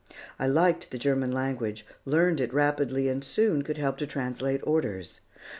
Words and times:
I 0.39 0.47
liked 0.47 0.89
the 0.89 0.97
German 0.97 1.31
language, 1.31 1.85
learned 2.05 2.39
it 2.39 2.51
rapidly 2.51 3.07
and 3.07 3.23
soon 3.23 3.61
could 3.61 3.77
help 3.77 3.99
to 3.99 4.07
translate 4.07 4.61
orders. 4.63 5.21